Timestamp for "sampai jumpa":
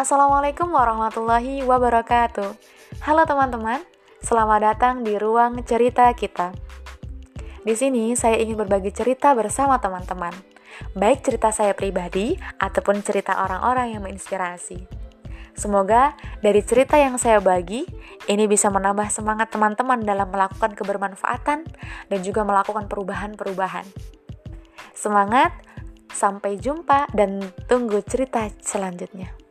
26.08-27.12